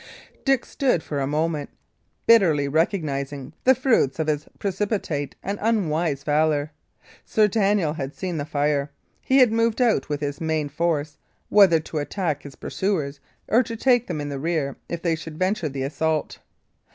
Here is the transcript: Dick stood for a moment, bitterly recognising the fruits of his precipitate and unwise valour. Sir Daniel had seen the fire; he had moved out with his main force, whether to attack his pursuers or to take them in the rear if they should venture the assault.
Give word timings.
Dick 0.43 0.65
stood 0.65 1.03
for 1.03 1.19
a 1.19 1.27
moment, 1.27 1.69
bitterly 2.25 2.67
recognising 2.67 3.53
the 3.65 3.75
fruits 3.75 4.17
of 4.17 4.25
his 4.25 4.47
precipitate 4.57 5.35
and 5.43 5.59
unwise 5.61 6.23
valour. 6.23 6.71
Sir 7.23 7.47
Daniel 7.47 7.93
had 7.93 8.15
seen 8.15 8.37
the 8.37 8.43
fire; 8.45 8.89
he 9.21 9.37
had 9.37 9.51
moved 9.51 9.79
out 9.79 10.09
with 10.09 10.19
his 10.19 10.41
main 10.41 10.69
force, 10.69 11.19
whether 11.49 11.79
to 11.81 11.99
attack 11.99 12.41
his 12.41 12.55
pursuers 12.55 13.19
or 13.47 13.61
to 13.61 13.75
take 13.75 14.07
them 14.07 14.19
in 14.19 14.29
the 14.29 14.39
rear 14.39 14.75
if 14.89 15.03
they 15.03 15.13
should 15.13 15.37
venture 15.37 15.69
the 15.69 15.83
assault. 15.83 16.39